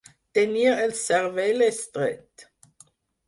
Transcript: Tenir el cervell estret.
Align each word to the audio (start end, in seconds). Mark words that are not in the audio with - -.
Tenir 0.37 0.63
el 0.85 0.95
cervell 0.99 1.65
estret. 1.67 2.47